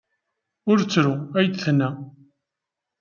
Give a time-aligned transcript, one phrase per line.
[0.69, 1.89] Ur ttru, ay d-tenna.